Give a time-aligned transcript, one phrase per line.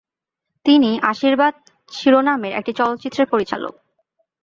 [0.65, 1.53] তিনি "আশীর্বাদ"
[1.91, 3.73] শিরোনামের একটি চলচ্চিত্রের পরিচালক।